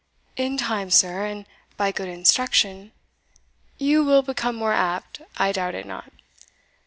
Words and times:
"In 0.35 0.57
time, 0.57 0.89
sir, 0.89 1.27
and 1.27 1.45
by 1.77 1.91
good 1.91 2.07
instruction"" 2.09 2.91
You 3.77 4.03
will 4.03 4.23
become 4.23 4.55
more 4.55 4.73
apt 4.73 5.21
I 5.37 5.51
doubt 5.51 5.75
it 5.75 5.85
not. 5.85 6.11